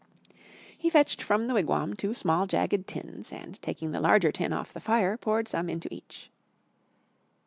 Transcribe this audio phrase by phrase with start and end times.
[0.75, 4.73] He fetched from the "wigwam" two small jagged tins and, taking the larger tin off
[4.73, 6.31] the fire, poured some into each.